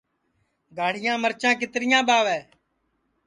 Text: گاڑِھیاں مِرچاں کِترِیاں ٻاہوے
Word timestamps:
گاڑِھیاں 0.77 1.17
مِرچاں 1.23 1.53
کِترِیاں 1.59 2.01
ٻاہوے 2.07 2.39